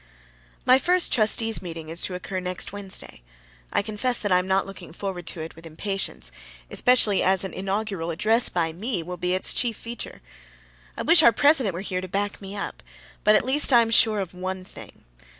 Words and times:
My 0.65 0.79
first 0.79 1.11
trustees' 1.13 1.61
meeting 1.61 1.89
is 1.89 2.01
to 2.05 2.15
occur 2.15 2.39
next 2.39 2.73
Wednesday. 2.73 3.21
I 3.71 3.83
confess 3.83 4.17
that 4.17 4.31
I 4.31 4.39
am 4.39 4.47
not 4.47 4.65
looking 4.65 4.93
forward 4.93 5.27
to 5.27 5.41
it 5.41 5.55
with 5.55 5.63
impatience 5.63 6.31
especially 6.71 7.21
as 7.21 7.43
an 7.43 7.53
inaugural 7.53 8.09
address 8.09 8.49
by 8.49 8.71
me 8.73 9.03
will 9.03 9.17
be 9.17 9.35
its 9.35 9.53
chief 9.53 9.77
feature. 9.77 10.23
I 10.97 11.03
wish 11.03 11.21
our 11.21 11.31
president 11.31 11.75
were 11.75 11.81
here 11.81 12.01
to 12.01 12.07
back 12.07 12.41
me 12.41 12.55
up! 12.55 12.81
But 13.23 13.35
at 13.35 13.45
least 13.45 13.71
I 13.71 13.81
am 13.83 13.91
sure 13.91 14.19
of 14.19 14.33
one 14.33 14.65
thing. 14.65 15.03